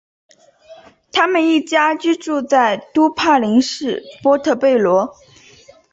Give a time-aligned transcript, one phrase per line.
[1.11, 5.13] 他们一家居住在都柏林市波特贝罗。